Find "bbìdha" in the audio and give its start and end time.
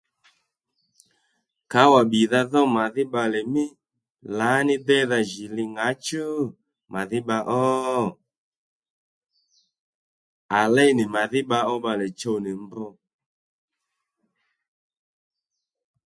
2.07-2.41